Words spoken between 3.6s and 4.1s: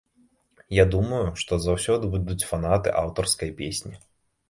песні.